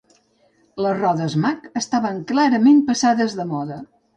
[0.85, 3.83] Les rodes Mag estaven clarament passades de moda.